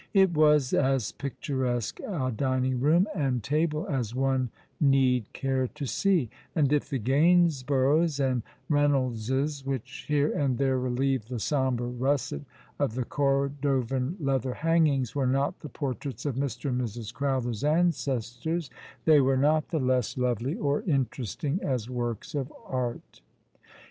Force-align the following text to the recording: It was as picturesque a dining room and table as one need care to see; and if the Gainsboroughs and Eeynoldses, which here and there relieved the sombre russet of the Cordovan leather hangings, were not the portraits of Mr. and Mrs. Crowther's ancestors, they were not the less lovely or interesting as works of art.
It 0.15 0.33
was 0.33 0.73
as 0.73 1.11
picturesque 1.11 1.99
a 1.99 2.31
dining 2.35 2.79
room 2.79 3.05
and 3.13 3.43
table 3.43 3.85
as 3.87 4.15
one 4.15 4.49
need 4.79 5.31
care 5.31 5.67
to 5.67 5.85
see; 5.85 6.31
and 6.55 6.73
if 6.73 6.89
the 6.89 6.97
Gainsboroughs 6.97 8.19
and 8.19 8.41
Eeynoldses, 8.67 9.63
which 9.63 10.05
here 10.07 10.31
and 10.33 10.57
there 10.57 10.79
relieved 10.79 11.29
the 11.29 11.37
sombre 11.37 11.85
russet 11.85 12.41
of 12.79 12.95
the 12.95 13.05
Cordovan 13.05 14.15
leather 14.19 14.55
hangings, 14.55 15.13
were 15.13 15.27
not 15.27 15.59
the 15.59 15.69
portraits 15.69 16.25
of 16.25 16.33
Mr. 16.35 16.69
and 16.71 16.81
Mrs. 16.81 17.13
Crowther's 17.13 17.63
ancestors, 17.63 18.71
they 19.05 19.21
were 19.21 19.37
not 19.37 19.67
the 19.69 19.77
less 19.79 20.17
lovely 20.17 20.57
or 20.57 20.81
interesting 20.81 21.59
as 21.61 21.91
works 21.91 22.33
of 22.33 22.51
art. 22.65 23.21